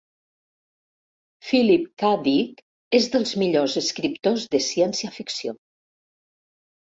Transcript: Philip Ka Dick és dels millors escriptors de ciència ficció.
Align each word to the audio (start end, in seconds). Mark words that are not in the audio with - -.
Philip 1.49 1.83
Ka 2.03 2.09
Dick 2.27 2.63
és 2.99 3.09
dels 3.15 3.33
millors 3.41 3.77
escriptors 3.83 4.47
de 4.55 4.61
ciència 4.69 5.11
ficció. 5.19 5.55